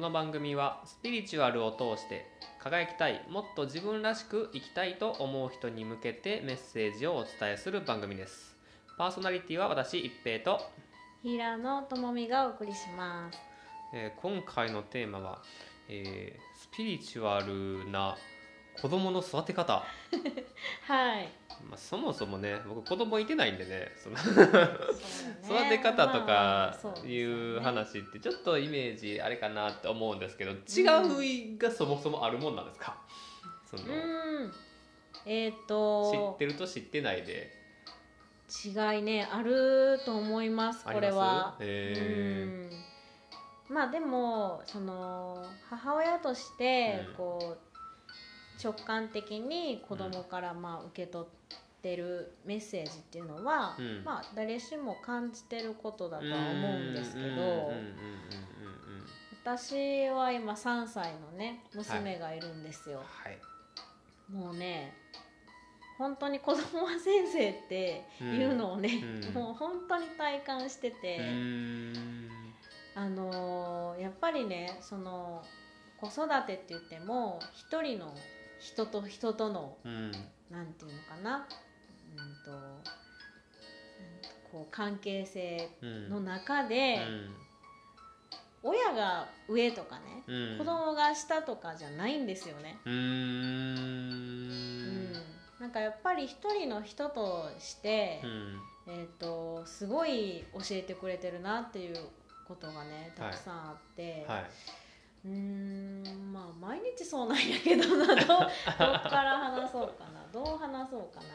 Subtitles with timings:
[0.00, 2.26] の番組はスピリチュアルを通して
[2.58, 8.56] 輝きたいもっと自分らしく生きたいと思う人に向けてメッセージをお伝えする番組です。
[8.96, 10.60] パーソナリティは私一平と、
[11.22, 13.38] 平野智美がお送りします。
[13.94, 15.42] えー今回のテーマは、
[15.88, 18.16] えースピリチュアルな
[18.80, 19.84] 子供の育て方、
[20.86, 21.28] はい。
[21.68, 27.60] まあ、そもそもね僕子供いてないんでねその育て方とかいようね。
[27.60, 32.96] 話ってちょっとイメージあれかなって思うんですけど違うがそもそもあるもんなんですか、
[33.66, 33.86] そのう
[34.44, 34.52] ん。
[35.26, 37.58] えっ、知とってると知ってないで。
[38.64, 41.56] 違いねあると思いますこれは。
[41.60, 42.68] へ
[43.68, 43.74] うん。
[43.74, 47.14] まあでもその母親としてうん。
[47.14, 47.69] こう
[48.62, 51.28] 直感的に子供からまあ受け取っ
[51.82, 54.04] てるメッセージっていうのは、うん。
[54.04, 57.72] まあ誰しも感じてることだーとは思うんですけど、
[59.42, 63.38] 私は今3歳のね娘がいるんですよ、はい。
[64.30, 64.94] もうね
[65.98, 69.34] 本当に子供は先生っていうのをね、うん。
[69.34, 71.20] もう本当に体感してて、
[72.94, 75.42] あのーやっぱりねその
[76.00, 78.14] 子育てって言っても一人の
[78.60, 80.12] 人と人とのうん。
[80.50, 81.42] なんていうのかな、うん
[82.44, 82.56] とうん
[84.50, 86.10] こう関係性うん。
[86.10, 87.00] の中で、
[88.62, 90.58] 親が上とかね、うん。
[90.58, 92.78] 子供が下とかじゃないんですよね。
[92.84, 94.48] うーん。
[95.60, 98.60] なんかやっぱり一人の人として、うん。
[98.86, 101.96] えー、とすごい教えてくれてるなっていう
[102.48, 104.50] ことがねたくさんあって、はい
[105.24, 108.06] うーんまあ毎日そうなんやけどな。
[108.06, 110.26] どう どっから話そうかな。
[110.32, 111.26] どう話そうかな。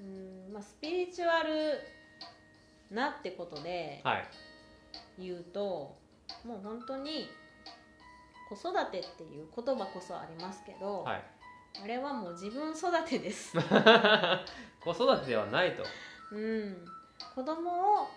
[0.00, 1.80] うーん、まあ、スピリチュアル
[2.90, 4.28] なってことではい。
[5.18, 5.96] 言うと
[6.44, 7.28] もう本当に
[8.48, 11.24] 子育てっていう言葉こそありますけど、はい。
[11.82, 13.56] あれはもう自分育てです。
[14.80, 15.84] 子育てではないと。
[16.32, 16.84] うん、
[17.34, 18.08] 子供を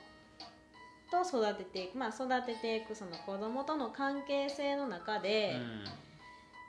[1.09, 5.59] と育てていく、まあ、育てていくその子供との関係性の中で、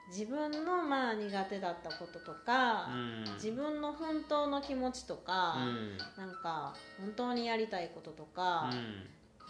[0.07, 3.23] 自分のまあ苦手だったこととか、うん。
[3.35, 5.97] 自分の本当の気持ちとか、うん。
[6.17, 8.69] なんか本当にやりたいこととか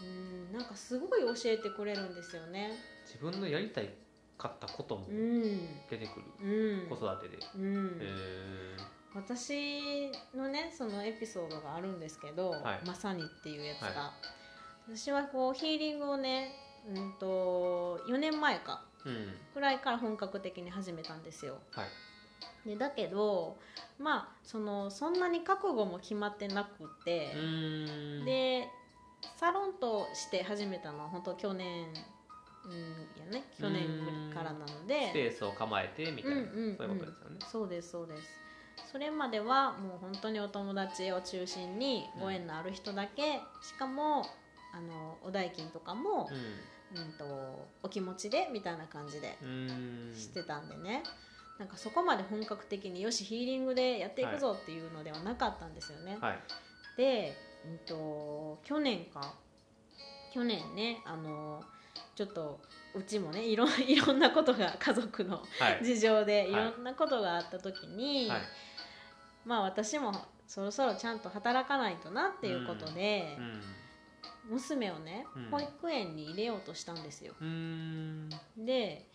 [0.00, 0.06] う、ん。
[0.06, 0.10] う
[0.50, 2.70] ん、なんかすごい教えてくれるんですよね。
[3.04, 3.90] 自分のやりたい
[4.38, 5.80] かったこともうん。
[5.90, 6.88] 出てくる、うん。
[6.88, 7.98] 子育てで、うん。
[8.00, 8.76] へ
[9.14, 12.86] 私のねそのエピソードがあるんですけど「はい。
[12.86, 14.14] まさに」っていうやつが、は
[14.88, 16.52] 私はこうヒーリングをね、
[16.88, 19.34] うん、と4年前かーうん。
[19.54, 21.58] くらいから本格的に始めたんですよ。
[21.72, 21.86] はい。
[22.68, 23.56] でだけど
[23.98, 27.32] まあそのそんなに覚悟も決まってなくって
[28.24, 28.68] で
[29.36, 31.86] サロンとして始めたのは本当去年
[32.64, 36.76] うんやね去年からなのスでペースを構えてみたいな、うんうんうん。
[36.76, 37.36] そういうことですよね。
[37.50, 38.42] そうですそうです。
[38.90, 44.24] それまではもう本当にお友達を中心にご縁のある人だけ、しかも
[44.72, 46.28] あのお代金とかも、
[46.94, 49.36] うん、とお気持ちでみたいな感じで
[50.14, 51.02] してたんでね、
[51.58, 56.38] なんかそこまで本格的によしヒーリングでやっていくぞっていうのではなかったんですよね、はい。
[56.96, 59.34] で、うん、と去年か。
[60.32, 61.62] 去年ねあの
[62.14, 62.58] ちょっと
[62.94, 65.84] うちもねいろ いろんなことが家族のはい。
[65.84, 66.72] 事情でいはい。
[66.72, 68.40] ろんなことがあった時に、はい。
[69.44, 70.12] まあ私も
[70.46, 73.38] そろそろちゃんと働かないとなっていうことで、
[74.48, 75.50] 娘をね、うん。
[75.50, 77.34] 保育園に入れようとしたんですよ。
[78.56, 79.06] で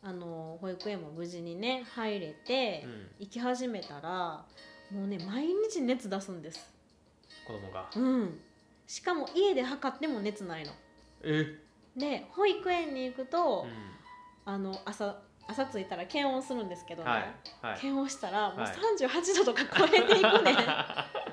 [0.00, 3.06] あの保育園も無事にね入れて、うん。
[3.20, 4.44] 行き始めたら
[4.90, 6.72] もうね毎日熱出すんです。
[7.46, 7.88] 子供が。
[7.94, 8.40] うん。
[8.86, 10.72] しかも家で測っても熱ないの。
[11.22, 11.58] え？
[11.96, 13.70] で保育園に行くと、う
[14.48, 15.16] あの朝
[15.48, 17.22] 朝着いたら検温するんですけどね、んはい。
[17.62, 17.80] はい。
[17.80, 18.70] 検温したらもうはい。
[18.70, 20.54] 38度とか超えていくね、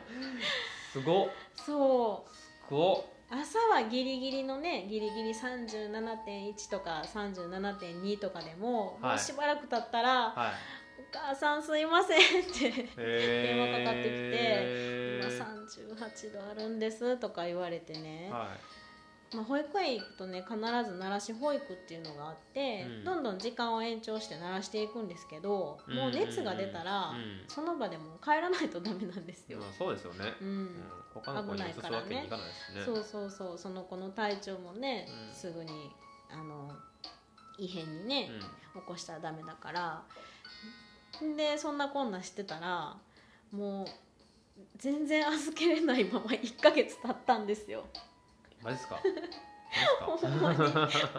[0.91, 1.29] すごっ。
[1.55, 9.11] そうすごっ朝はギリギリのねギリギリ37.1とか37.2とかでも、はい。
[9.11, 10.53] もうしばらく経ったらはい
[10.97, 18.55] 「お母さんすいません」って電話かかってきて「今38度あるんです」とか言われてね、は
[19.33, 23.03] まあ、保育園行くとね必ず鳴らし保育っていうのがあって、うん。
[23.03, 27.43] どんどん時間を延長して鳴らしていくんですけど、もう熱が出たら、うん。
[27.47, 29.59] その場でもう帰らないとダメなんですよ。
[29.59, 30.47] まあそうですよね、うん。
[30.47, 30.69] うん。
[31.13, 32.83] 他の子に移すわけにいかないですね。
[32.85, 35.35] そうそうそうその子の体調もね、うん。
[35.35, 35.91] すぐに
[36.29, 36.71] あの
[37.57, 38.29] 異変にね、
[38.73, 40.03] 起こしたらダメだから。
[41.37, 42.97] でそんなこんなしてたら
[43.51, 43.87] もう
[44.77, 47.85] 全然預けれないまま1ヶ月経ったんですよ
[48.65, 48.99] マジで すか？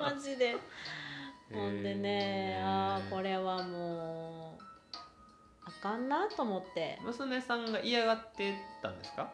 [0.01, 0.57] マジで。
[1.53, 2.67] ほんでね、へー。
[2.67, 4.63] ああこれはもう
[5.65, 6.99] あかんなと思って。
[7.03, 8.53] 娘さんが嫌がって
[8.83, 9.33] たんですか？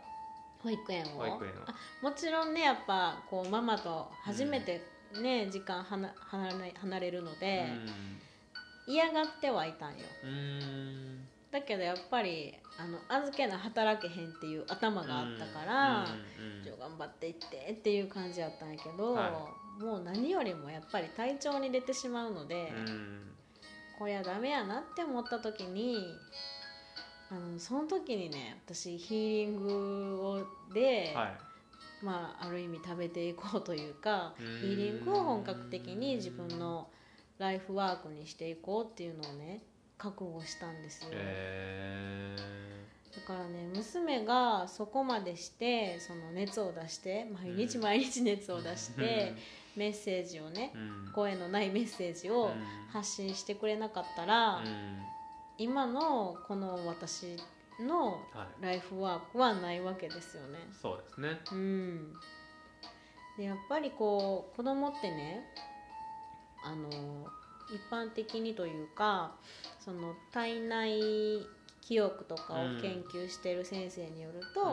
[0.63, 1.09] 保育園を。
[1.21, 1.55] 保育園を。
[1.67, 4.85] あもちろんねやっぱこうママと初めて
[5.21, 7.67] ね、時間はな離れ離れるので、
[8.87, 10.05] 嫌がってはいたんよ。
[10.25, 19.49] うんうんだけどやっぱりあの預けな働けへんっていう頭があったから、うんちょ頑張っていってっていう感じやったんやけど、は
[19.81, 23.33] もう何よりもやっぱり体調に出てしまうので、うん。
[23.99, 25.97] これはダメやなって思った時に
[27.31, 31.33] あのその時にね私ヒーリングをで、はい。
[32.05, 36.89] まあ、ある意味食べていこうというかヒーリングを本格的に自分の
[37.39, 39.63] ライフワークにしていこうっていうのをね
[40.03, 42.37] 覚悟したんですよ、え
[43.15, 49.35] だからね娘がそこまでしてその熱を出して毎日毎日熱を出して、
[49.77, 50.79] メッセージをねう
[51.11, 51.13] ん。
[51.13, 52.51] 声のないメッセージを
[52.93, 54.65] 発信してくれなかったら、うん。
[55.59, 57.37] 今のこの私
[57.81, 58.65] のはい。
[58.65, 60.59] ライフワークはないわけですよね。
[60.81, 61.41] そうですね。
[61.53, 62.13] うん、
[63.37, 65.43] でやっぱりこう子供ってね
[66.65, 66.89] あの
[67.73, 69.33] 一般的にというか
[69.79, 71.01] その体内
[71.81, 74.65] 記憶とかを研究している先生によると、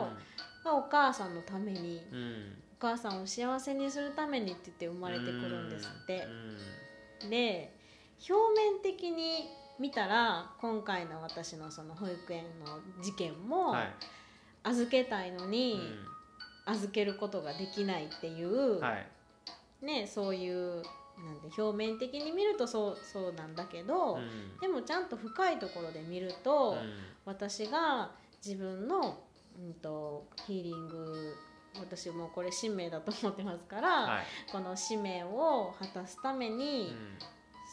[0.64, 2.18] まあお母さんのためにうん。
[2.18, 6.26] うんお母さんを幸せにするためにって言って生まれてくるんですって。
[7.28, 7.74] で
[8.26, 13.92] 表面的に見たら今回の私のその保育園の事件も、はい。
[14.62, 15.78] 預けたいのに
[16.64, 19.06] 預けることができないっていう、うんはい。
[19.84, 20.82] ね、そういう
[21.24, 24.58] なんで表面的に見るとそうそうなんだけど、うん。
[24.60, 26.76] でもちゃんと深いところで見ると、うん
[27.26, 28.10] 私が
[28.44, 29.18] 自分の、
[29.56, 31.34] うん、とヒーリング
[31.78, 34.24] 私もこれ使命だと思ってますから、はい。
[34.50, 37.24] この使命を果たすために、う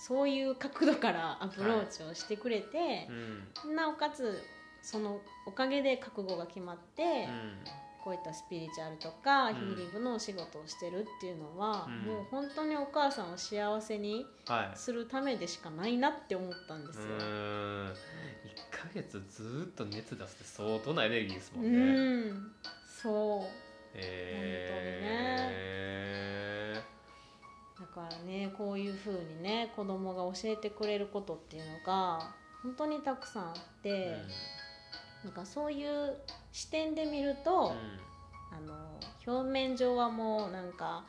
[0.06, 3.76] そういう角度からアプローチをしてくれてん、うん。
[3.76, 4.44] なおかつ
[4.82, 9.56] そのおかげで覚悟が決まって、うんこういったスピリチュアルとかうん。
[9.56, 12.00] ヒーリングのお仕事をしてるっていうのは、うん。
[12.06, 14.78] もう本当にお母さんを幸せにはい。
[14.78, 17.04] するためでしかないなって思ったんですよ。
[17.04, 17.90] うーん。
[17.90, 17.94] 1
[18.72, 22.30] ヶ月ずーっと熱出すって相当なエネルギーですもうんね。
[22.32, 22.52] ん、
[22.88, 23.48] そう。
[23.96, 24.74] え
[27.78, 34.18] だからねこういう風にね子供が教えてくれることっていうのが本当にたくさんあって、ー
[35.24, 36.16] なんかそういう
[36.52, 37.74] 視点で見ると、
[38.52, 41.06] あの表面上はもうなんか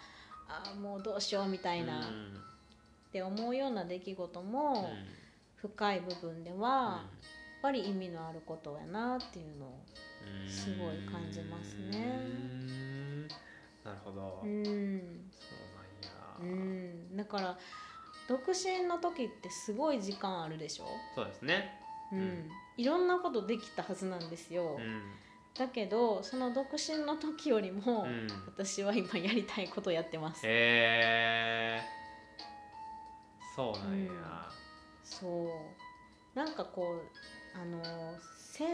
[0.49, 1.79] あーもうどうしようみたうん。
[1.79, 4.47] いな、って思うような出来事うん。
[4.51, 4.91] も、
[5.57, 6.63] 深い部分では、うん。
[6.63, 7.05] やっ
[7.63, 9.85] ぱり意味のあることやなっていうのを
[10.45, 11.99] うんすごい感じますね。
[11.99, 13.29] うん。
[13.85, 17.59] なるほど、うん、そううなんや、ん、だから
[18.29, 21.81] 独身の時ってすごい時間あるでしょ、そうですね。
[22.13, 22.19] うん。
[22.19, 25.03] うんいろんなことできたはずなんですよ、うん
[25.59, 28.29] だけどその独身の時よりも、うん。
[28.47, 30.47] 私は今やりたいことやってます。
[30.47, 31.81] へえ。
[33.57, 34.13] そうなんや、
[35.03, 36.39] そう。
[36.39, 37.83] なんかこうあの
[38.53, 38.69] 洗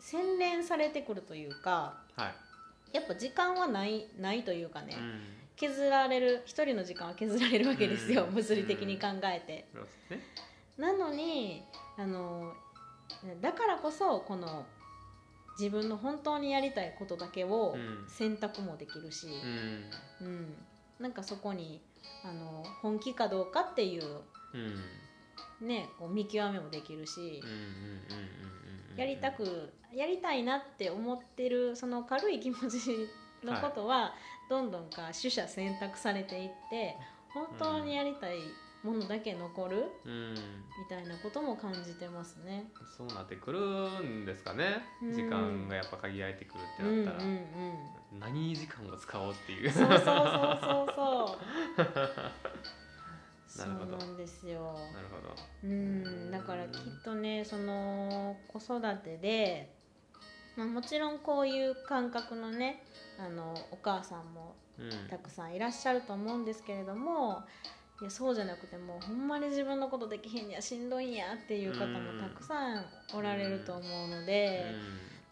[0.00, 2.32] 洗練されてくるというかは
[2.92, 5.20] い、やっぱ時間はないないというかね、うん。
[5.56, 8.34] 削られる一人の時間は削られるわけですよ、うん。
[8.34, 10.20] 物理的に考えて、そうですね。
[10.78, 11.62] なのに
[11.98, 12.54] あの
[13.40, 14.66] だからこそこの
[15.58, 18.08] 自分の本当にやりたいことだけをうん。
[18.08, 19.28] 選択もできるし、
[20.20, 20.26] うん。
[20.26, 20.54] うん。
[21.00, 21.80] なんかそこに
[22.24, 24.02] あの本気かどうかっていう
[24.52, 25.66] うん。
[25.66, 28.00] ねこう見極めもできるしうんうんうんうんうん
[28.92, 28.98] うん。
[28.98, 33.08] やりたくやりたいなって思ってるその軽い気持ち
[33.44, 34.14] のことは、
[34.48, 36.96] どんどんか取捨選択されていって
[37.32, 38.38] 本当にやりたい
[38.84, 40.34] ものだけ残るうん。
[40.34, 40.40] み
[40.88, 42.70] たいなことも感じてますね。
[42.96, 43.58] そうなってくる
[44.02, 45.12] んですかね、うん。
[45.12, 48.20] 時間がやっぱ限られてくるってうんうんうなったら、ん。
[48.20, 49.70] 何に時間を使おうっていう。
[49.70, 51.38] そうそうそうそうそ
[51.78, 51.84] う。
[53.48, 53.96] そ なるほど。
[53.96, 54.60] うなんですよ。
[54.92, 55.34] なるほど。
[55.64, 56.30] うん。
[56.30, 59.74] だからきっとねその子育てで、
[60.56, 62.84] まあ、もちろんこういう感覚のね
[63.18, 65.08] あのお母さんもうん。
[65.08, 67.44] たくさんいらっしゃると思うんですけれども
[68.00, 72.84] いやそうじゃなくてもうほんまに自分のことできへんやしんどいんやっていう方もたくさん
[73.14, 74.64] おられると思うので、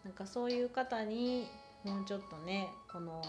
[0.05, 1.49] なんかそういう方に
[1.85, 3.21] もうちょっとねこの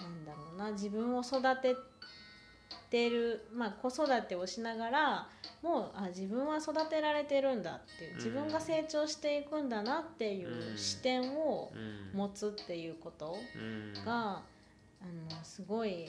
[0.00, 1.76] なんだろうな自分を育て
[2.88, 5.28] てる、まあ、子育てをしながら
[5.62, 11.78] もうあ自分は育てられてるんだっていう自分が成長していくんだなっていう視点をう
[12.16, 14.04] ん持つっていうことうん。
[14.04, 14.42] が
[15.02, 15.04] あ
[15.34, 16.06] のすごい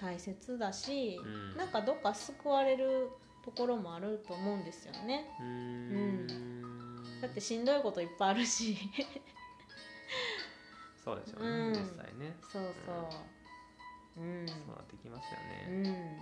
[0.00, 1.56] 大切だし、うん。
[1.56, 3.10] なんかどっか救われる
[3.44, 5.26] ところもあると思うんですよね。
[5.40, 6.26] うーん。
[7.20, 8.76] だってしんどいこといっぱいあるし。
[11.04, 11.72] そうでしょうね、うん。
[11.72, 12.36] 実際ね。
[12.50, 12.92] そうそ
[14.18, 14.20] う。
[14.20, 14.46] うん。
[14.48, 15.38] そうなってきますよ
[15.68, 15.82] うん。
[15.82, 16.20] ね、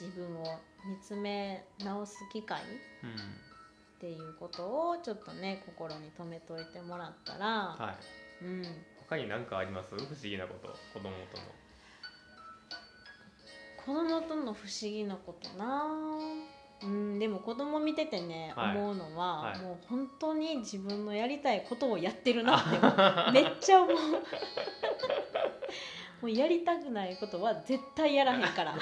[0.00, 2.62] 自分を見つめ直す機会
[3.02, 7.96] うんっていうことをちょっとね心に留めといてもらったら、は
[8.40, 8.44] い。
[8.44, 8.62] うん、
[9.08, 9.96] 他に何かあります？
[9.96, 10.68] 不思議なこと。
[10.94, 11.12] 子供との
[13.88, 15.86] 子供との不思議なことな。
[16.80, 18.76] うんでも子供見ててね、はい。
[18.76, 19.58] 思うのは、はい。
[19.60, 23.96] もう本当に自分のやりたいことをやってるなって めっちゃ思う。
[23.96, 24.20] も
[26.22, 28.72] うやりたくないことは絶対やらへんから。
[28.74, 28.80] もう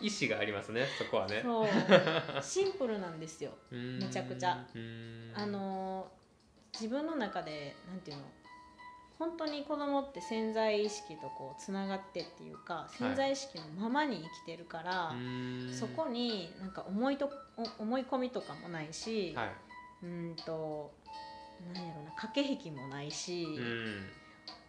[0.00, 1.42] 意志がありますねそこはね。
[1.42, 1.68] そう。
[2.42, 3.50] シンプルなんですよ。
[3.70, 4.66] めちゃくちゃ。
[5.34, 6.10] あの
[6.72, 8.22] 自分の中でなんていうの？
[9.18, 15.72] 本当に子供って潜在意識とこうつながってっていうか潜在意識のままに生きてるから、うーん。
[15.72, 17.30] そこになんか思いと
[17.78, 19.48] お思い込みとかもないし、は
[20.02, 20.92] うーんと
[21.72, 24.06] なんやろな駆け引きもないし、いうん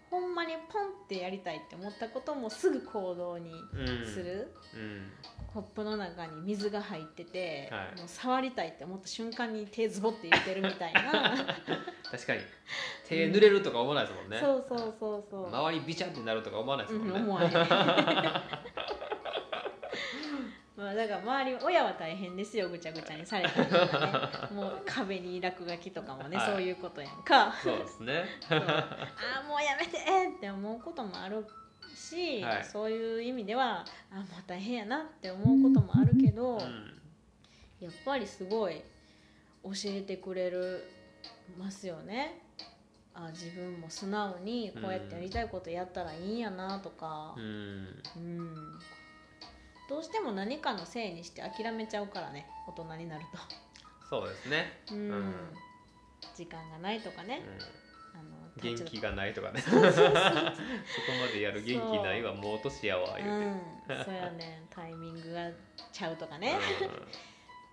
[0.09, 5.11] ほんまにポンってやりたいって思ったこともすぐ行動にうんする、うん
[5.53, 7.97] コップの中に水が入ってて、はい。
[7.97, 11.01] もう触りたいって思った瞬間に手ズボって入れてるみたいな。
[12.11, 12.41] 確かに。
[13.07, 17.49] 手濡れるとか思わないですもんね、そうそうそうそう、周りビチャってなるとか思わないですうん、もんね、思わへん
[20.77, 24.55] まあだから周り親は大変ですよぐちゃぐちゃにされたりとかね。
[24.55, 26.51] もう壁に落書きとかもね、はい。
[26.51, 27.51] そういうことやんか。
[27.63, 28.25] そうですね。
[28.47, 31.43] ああもうやめてって思うこともある
[31.95, 32.63] し、はい。
[32.63, 36.93] そういう意味ではあもう大変やなって思うこともあるけど、うん。
[37.79, 38.75] やっぱりすごい
[39.63, 40.83] 教えてくれる
[41.57, 42.43] ますよね。
[43.15, 47.33] あ自分も素直にこうやってやりたいことやったらいいんやなとか。
[47.35, 47.43] う、ん。
[48.15, 48.79] うん
[49.87, 53.25] どうしても何かのせいにして諦めちゃうからね大人になる
[54.09, 55.11] そうですね、と、うん。
[55.11, 55.33] うん。
[56.35, 57.41] 時間がないとかね、
[58.13, 58.23] あの
[58.55, 59.61] 元気がないとかね。
[59.61, 64.01] そこまでやる元気ないわもう年やわ言うて、う。
[64.01, 64.65] ん、そうやね。
[64.71, 65.49] タイミングが
[65.91, 66.57] ちゃうとかね、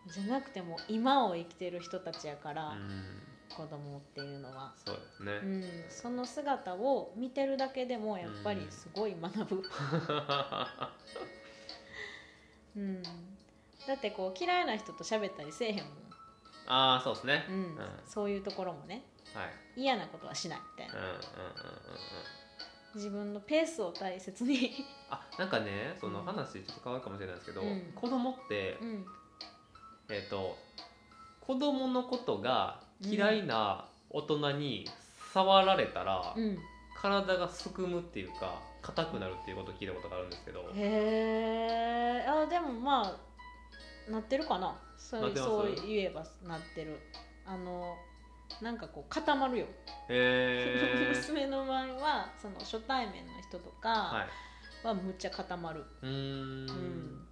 [0.07, 3.05] じゃなくても今を生きてる人たちやから、うんうん。
[3.55, 9.63] 子供っていうのは、そうですね、うん、その姿を見てるだけでもやっぱりすごい学ぶ、
[12.77, 15.87] うん、だってこう嫌いな人と喋ったりせえへんもん、
[16.67, 17.45] ああそうですね。
[17.49, 17.77] うん。
[18.07, 19.03] そういうところもね。
[19.77, 20.95] 嫌なことはしないみたいな。
[20.95, 22.95] うんうんうんうんうん。
[22.95, 24.71] 自分のペースを大切に、
[25.11, 27.93] あなんかねその話ちょっと変わるかもしれないですけど、うん。
[27.95, 29.05] 子供って、うん、
[30.09, 30.57] えっ、と
[31.41, 34.89] 子供のことが嫌いな大人に
[35.33, 36.59] 触られたら、うん、
[36.97, 43.19] 体がすくむっていうか硬くなるっていうことを聞いたことがあるんですけど、へえあでもま
[44.09, 44.79] あなってるかな。
[44.99, 46.99] そうそう言えばなってる。
[47.47, 47.97] あの
[48.61, 49.67] なんかこう固まるよ、
[50.09, 54.27] へえ 娘の場合はその初対面の人とは
[54.83, 56.71] かはむっちゃ固まる、いうーん。
[56.71, 57.29] うん。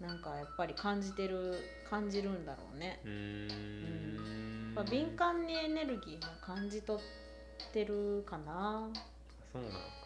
[0.00, 1.54] なんかやっぱり感じてる
[1.88, 4.74] 感じるんだろうね、うーん。
[4.76, 8.88] やっぱ敏感にエネルギーも感じ取ってるかな。
[9.52, 9.99] そうなんです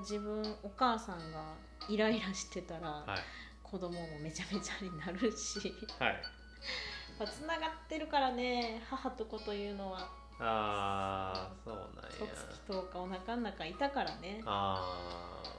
[0.00, 1.54] 自分お母さんが
[1.88, 3.20] イライラしてたら、かはい。
[3.62, 5.74] 子供もめちゃめちゃになるし。
[5.98, 6.22] はい。
[7.26, 10.00] つながってるからね母と子というのは。
[10.38, 11.90] ああそうなんや。
[11.92, 14.42] とつきとかお腹の中いたからね。
[14.44, 15.56] ああ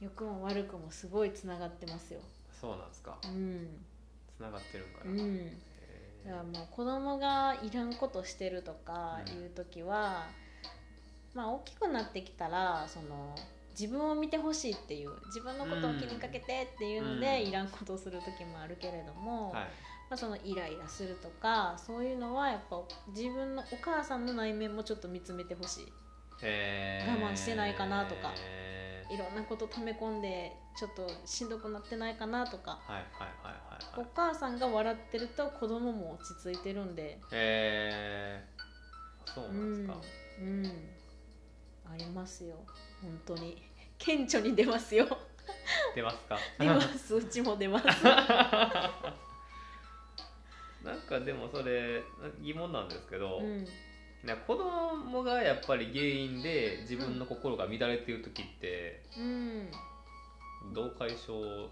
[0.00, 2.20] 良くも悪くもすごいつながってますよ。
[2.52, 3.18] そうなんですか。
[3.24, 3.84] うん。
[4.36, 5.36] つながってるんかな、うん。
[5.38, 5.56] へ
[6.24, 10.28] だからもう子供がいらんことしてるとかいう時は、
[11.34, 13.34] まあ大きくなってきたらその
[13.78, 17.48] 自分を見てほしいっていう自分のことを気にかけてっていうので、うん。
[17.48, 19.64] いらんことをする時もあるけれども、はい。
[20.08, 25.92] まあ、そのイライラするとかそういうのはやっぱ自分のお母さんの内面もちょっと見つめてほしい。
[26.40, 33.04] 我慢してないかなとかへいろんなこと溜め込んでちょっとしんどくなってないかなとかおはい
[34.14, 37.02] 母さんが笑ってると子供も落ち着いてるんで。
[37.02, 38.44] へえ
[39.34, 39.96] そうなんですか、
[40.40, 40.72] うん、うん、
[41.92, 42.56] ありますよ。
[43.02, 43.62] 本当に。
[43.98, 45.06] 顕著に出ますよ。
[45.94, 46.38] 出ますか？
[46.58, 47.14] 出ます。
[47.16, 47.86] うちも出ます。
[50.84, 52.02] なんかでもそれ
[52.40, 53.64] 疑問なんですけど、うん。
[53.64, 59.70] ね子供がやっぱり原因で自分の心が乱れている時ってうん。
[60.72, 61.68] どう解消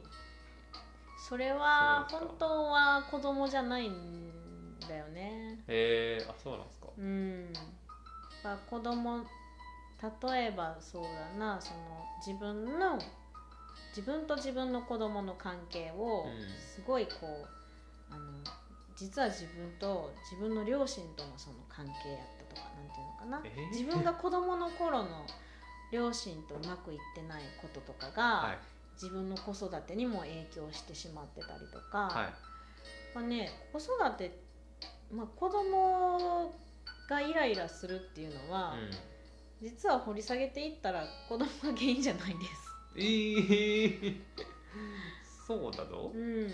[1.16, 5.62] それは本当は子供じゃないんだよね。
[5.68, 6.88] へえあそうなんですか？
[6.99, 7.52] うん。
[8.42, 9.25] ぱ子供
[10.23, 11.81] 例えばそうだなその
[12.25, 12.99] 自分の
[13.97, 16.33] 自分と自分の子供の関係をうん。
[16.75, 18.23] すごいこう、あの
[18.97, 23.49] 実は自分と自分の両親とのその関係やったとかなんていうのかな、え？
[23.49, 25.25] ー自分が子供の頃の
[25.93, 28.59] 両親とうまくいってないこととかが、はい。
[29.01, 33.15] 自分の子育てにも影響してしまってたりとか、はい。
[33.15, 34.37] まあね、子育て、
[35.13, 36.53] まあ、子供
[37.09, 38.75] がイライラするっていうのは、
[39.64, 42.71] 実は掘り下げていったら子供が原因じゃないです。
[42.94, 44.16] うん、えー、
[45.47, 46.50] そうだぞうん、へ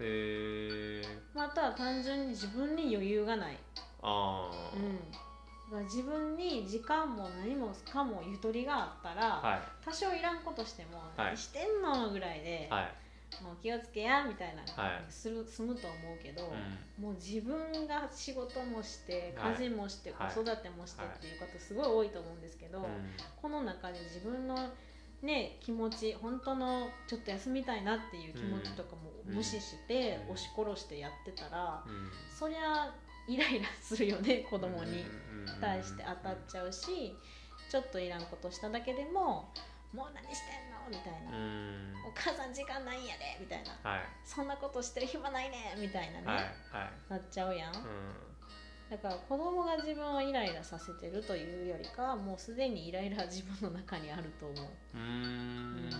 [0.00, 1.02] え
[1.34, 3.58] または単純に自分に余裕がない、
[4.02, 11.26] ああ、うん、だから自分に時間も何もかもゆとりがあったら、は多少いらんことしても「はい。
[11.30, 13.01] 何してんの?」ぐらいで、いはい
[13.40, 15.04] もう気をつけやみたいな、はい。
[15.08, 16.52] する済むと思うけど、
[16.98, 17.04] うん。
[17.04, 19.52] もう自分が仕事もしてはい。
[19.54, 20.34] 家事もして、はい。
[20.34, 22.86] 子育てもしてっていう方すごい多いと思うんですけど、うん。
[23.40, 24.56] この中で自分の
[25.22, 29.34] ね気持ち本当のちょっと休みたいなっていう気持ちとかもうん。
[29.34, 30.34] 無視して、うん。
[30.34, 32.10] 押し殺してやってたら、うん。
[32.38, 32.92] そりゃ
[33.28, 35.02] イライラするよね子供に。
[35.02, 35.32] うん。
[35.60, 37.16] 対して当たっちゃうし、
[37.68, 39.48] ちょっといらんことしただけでも
[39.92, 41.94] 「もう何してんの?」みたいな、うん。
[42.06, 43.90] お母さん時間ないんやで」みたいな。
[43.90, 46.92] はい「そんなことしてる暇ないね」みたいなね、はいはい。
[47.08, 47.72] なっちゃうやん。
[47.72, 47.76] う
[48.90, 54.54] だから子供が自分をイライラさせてるというよりかはもうすでにイライラは自分の中にあると思
[54.94, 54.96] う。
[54.98, 55.08] んうー
[55.88, 55.90] ん。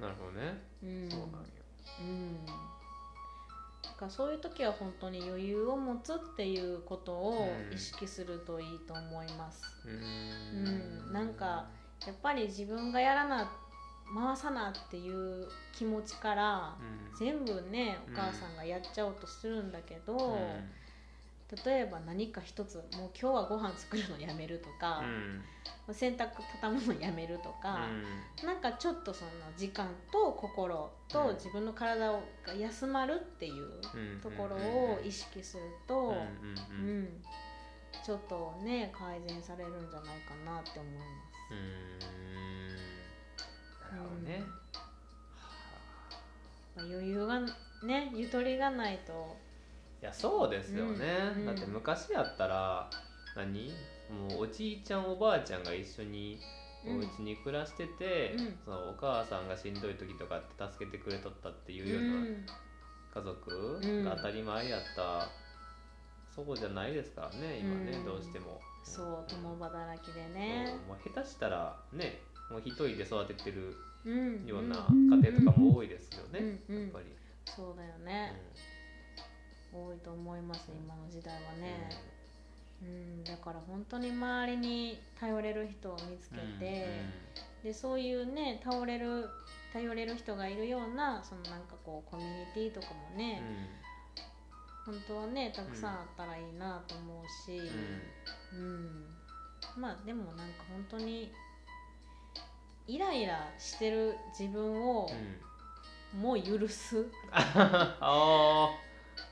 [0.00, 0.60] なるほどね。
[0.82, 1.38] うん、そうなんよ
[2.00, 2.52] うん、だ
[3.96, 7.72] からそういう時は本当に余裕を持つっていうことをうん。
[7.72, 9.62] 意識するといいと思います。
[9.84, 9.96] うーう
[11.06, 11.66] んん、なんか
[12.06, 13.50] やっぱり自分がやらな
[14.14, 16.98] 回さなっていう気持ちからうん。
[17.18, 18.14] 全部ねうん。
[18.14, 20.70] お母さんがやっちゃおうとするんだけど、うん。
[21.64, 22.84] 例えば何か一つもう
[23.20, 25.00] 今日はご飯作るのやめるとか
[25.88, 25.94] う、ん。
[25.94, 26.28] 洗濯
[26.60, 27.88] 畳むのやめるとか、
[28.44, 31.34] なんかちょっとその時間と心とうん。
[31.34, 36.14] 自分の体をが休まるっていううんところを意識すると、うん。
[36.14, 36.16] うん。
[36.16, 36.26] う
[36.70, 37.02] うん。
[37.04, 37.22] ん
[38.04, 41.06] ちょっとね改善されるんじゃないかなって思います。
[41.50, 41.98] うーん。
[43.90, 44.42] なるほどね。
[46.76, 47.40] まあ余裕が
[47.84, 49.36] ねゆとりがないと。
[50.00, 52.88] いやそうですよね、うんだって昔やったら
[53.34, 53.72] 何？
[54.08, 56.38] もうおじいちゃんおばあちゃんが一緒に
[56.86, 62.26] おうん家に暮らしてて、うんそのお母さんがしんどい時とかって助けてくれとったっていうような
[63.12, 64.04] 家族うん。
[64.04, 65.28] が当たり前やった、
[66.44, 68.04] そうじゃないですからね今ね、うん。
[68.04, 68.60] どうしても。
[68.84, 70.64] そう共働きでね。
[70.66, 72.20] そうもう下手したらね
[72.50, 74.46] もう一人で育ててるうん。
[74.46, 75.10] ようなうん。
[75.10, 76.82] 家庭とかも多いですよね、うんうん。
[76.82, 77.04] やっぱり、
[77.44, 78.32] そうだよね、
[79.72, 81.90] 多いと思います今の時代はね、
[82.82, 86.86] うん、だから本当に周りに頼れる人を見つけて、
[87.64, 89.28] でそういうね頼れる
[89.72, 93.18] 頼れる人がいるようなそのなんかこうコミュニティとかもうん。
[93.18, 93.42] ね、
[94.88, 97.58] 本当はねたくさんあったらいいなと思うし、
[98.54, 98.58] うん。
[98.58, 99.04] うん。
[99.76, 101.30] まあでもなんか本当に
[102.86, 105.14] イライラしてる自分をう
[106.16, 106.20] ん。
[106.22, 107.42] もう許す、あ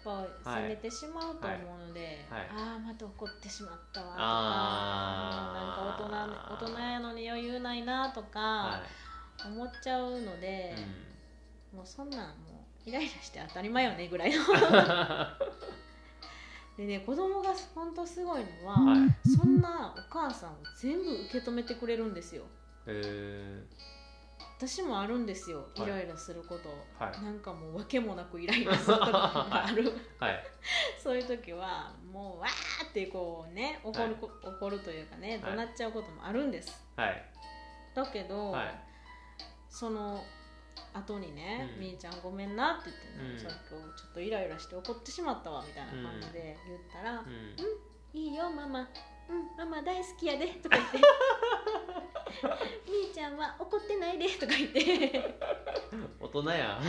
[0.05, 2.41] やっぱ責めてしまうと思うので、はい。
[2.41, 4.23] はいああまた怒ってしまったわとか
[5.55, 5.97] なんか
[6.51, 8.83] 大人大人やのに余裕ないなとあかは
[9.47, 10.75] 思っちゃうので
[11.87, 14.39] そんなんもうイライラして当たり前よねぐらいの。
[16.77, 19.29] でね子供が本当すごいのは、うん、はい。
[19.29, 22.45] そんなお母さんを全部受け止めてくれるんですよ。
[22.87, 23.65] え
[24.59, 25.91] 私もあるんですよイはい。
[25.91, 27.23] ライラすること、はい。
[27.23, 29.85] なんかもう訳もなくイライラする時がある。
[29.85, 30.45] ー、 はい。
[31.03, 35.53] そういう時はもうわーってこうね怒るこ、怒るというかねはい。
[35.53, 37.23] 怒鳴っちゃうこともあるんです、はい。
[37.95, 38.81] だけど、はい。
[39.69, 40.25] その
[40.95, 41.81] 後にね「うん。
[41.81, 43.39] みーちゃんごめんな」って言ってね、うん。
[43.39, 43.79] さっきちょ
[44.11, 47.57] っとイライラして怒ってしまったわみたいな感じで言ったら「うん。
[48.19, 48.81] いいよママ。
[48.81, 48.83] う
[49.35, 50.99] んママ大好きやで」とか言って
[52.87, 55.41] 「みーちゃんは怒ってないで」とか言って。
[56.21, 56.81] 大人や。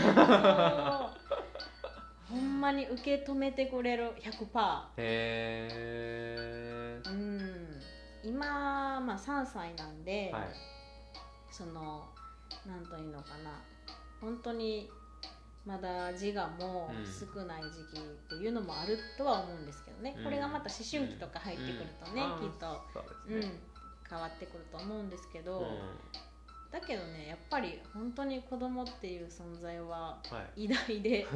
[2.29, 4.11] ほんまに受け止めてくれる。
[4.19, 7.81] 100%へえうん。
[8.23, 10.47] 今、まあ、3歳なんで、はい。
[11.49, 12.09] その
[12.65, 13.63] なんというのかな
[14.21, 14.89] 本当に
[15.65, 20.23] まだ自我もうん少ない時期っていうのもあるとは思うんですけどね、うん。
[20.23, 22.49] これがまた思春期とか入ってくるとね、うん。
[22.49, 23.41] きっと、そううん。
[24.09, 25.67] 変わってくると思うんですけど、うん。
[26.71, 30.65] だけどねやっぱり本当に子供っていう存在ははい。
[30.65, 31.27] 偉大で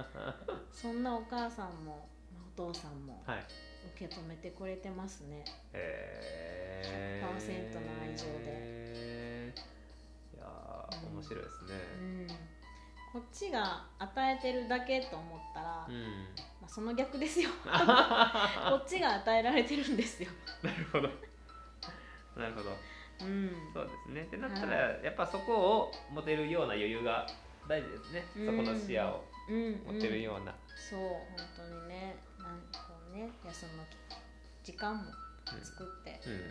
[0.72, 3.44] そんなお母さんもまあお父さんもはい。
[3.94, 5.44] 受け止めてくれてますね。
[5.72, 9.54] へえ100%の愛情で
[10.92, 11.72] 面白いですね。
[12.00, 12.26] うん。
[13.12, 16.02] こっちが与えてるだけと思ったら、うん、
[16.60, 17.48] まあ、その逆ですよ。
[17.64, 20.30] こっちが与えられてるんですよ。
[20.62, 21.08] なるほど。
[22.36, 22.76] なるほど。
[23.20, 23.50] うん。
[23.72, 24.22] そうですね。
[24.22, 27.26] ってなったら、やっぱそこを持てるような余裕が
[27.66, 29.82] 大事ですね、うんそこの視野をうん。
[29.94, 31.00] 持てるような、そう。
[31.00, 31.18] 本
[31.56, 32.16] 当にね。
[32.38, 33.82] なんこうね休む
[34.62, 35.04] 時間も
[35.62, 36.32] 作って、うん。
[36.32, 36.42] うん。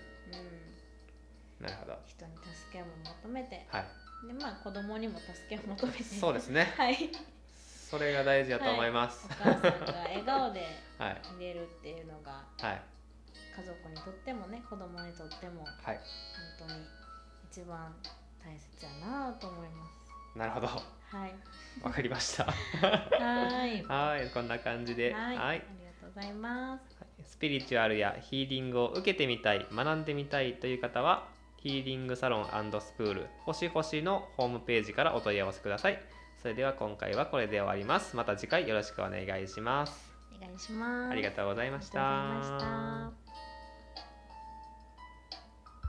[1.62, 2.00] なるほど。
[2.08, 2.88] 人に助けも
[3.22, 3.68] 求めて。
[3.70, 6.04] はいでまあ子供にも助けを求めて。
[6.04, 6.74] そうですね。
[6.78, 7.10] はい。
[7.90, 9.28] それが大事だと思います。
[9.30, 9.70] お母さんが
[10.04, 10.66] 笑顔で
[10.98, 11.22] はい。
[11.38, 12.82] 入れるっていうのがはい。
[13.56, 16.00] 家族にとってもね子供にとってもはい。
[16.58, 16.86] 本当に
[17.50, 17.96] 一番
[18.44, 19.86] 大切やなと思いま
[20.36, 20.68] なるほど。
[20.68, 20.74] す
[21.10, 21.36] はい。
[21.82, 22.46] わかりました。
[22.46, 23.84] はい。
[23.88, 24.30] はい。
[24.32, 25.14] こんな感じで。
[25.14, 25.58] はい、はい。
[25.58, 26.96] ありがとうございます。
[27.24, 31.28] スピリチュアルやヒーリングを受けてみたい学んでみたいという方は
[31.66, 32.46] ヒーリングサロン
[32.80, 36.00] スクール星星のホームページからお問い合わせください。
[36.40, 38.16] それでは今回はこれで終わります。
[38.16, 40.14] また次回よろしくお願いします。
[40.38, 41.12] お願いします。
[41.12, 43.25] ありがとうございました